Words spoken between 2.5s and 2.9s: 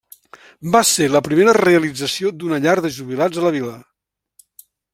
llar